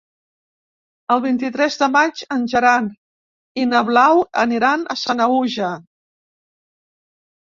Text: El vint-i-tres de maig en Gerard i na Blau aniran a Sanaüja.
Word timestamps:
El 1.15 1.19
vint-i-tres 1.25 1.75
de 1.81 1.89
maig 1.95 2.23
en 2.35 2.47
Gerard 2.53 2.95
i 3.63 3.65
na 3.73 3.81
Blau 3.89 4.21
aniran 4.45 4.87
a 4.95 4.97
Sanaüja. 5.03 5.69